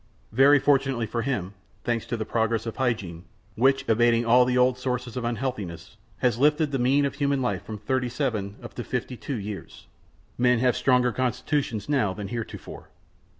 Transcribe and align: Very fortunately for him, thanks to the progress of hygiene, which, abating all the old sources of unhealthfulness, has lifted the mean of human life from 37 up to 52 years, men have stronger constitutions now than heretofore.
Very 0.31 0.57
fortunately 0.57 1.05
for 1.05 1.21
him, 1.21 1.53
thanks 1.83 2.07
to 2.07 2.17
the 2.17 2.25
progress 2.25 2.65
of 2.65 2.77
hygiene, 2.77 3.23
which, 3.53 3.87
abating 3.87 4.25
all 4.25 4.45
the 4.45 4.57
old 4.57 4.79
sources 4.79 5.15
of 5.15 5.23
unhealthfulness, 5.23 5.95
has 6.17 6.39
lifted 6.39 6.71
the 6.71 6.79
mean 6.79 7.05
of 7.05 7.13
human 7.13 7.39
life 7.39 7.61
from 7.63 7.77
37 7.77 8.55
up 8.63 8.73
to 8.73 8.83
52 8.83 9.35
years, 9.35 9.85
men 10.39 10.57
have 10.57 10.75
stronger 10.75 11.11
constitutions 11.11 11.87
now 11.87 12.15
than 12.15 12.29
heretofore. 12.29 12.89